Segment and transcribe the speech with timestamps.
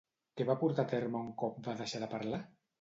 [0.39, 2.45] Què va portar a terme un cop va deixar de parlar?